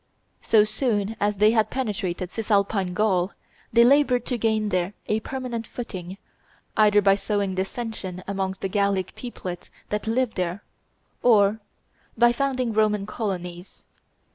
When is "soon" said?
0.63-1.15